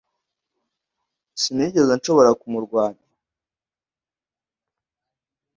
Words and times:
Sinigeze 1.41 1.91
nshobora 1.97 2.31
kumurwanya 2.39 3.03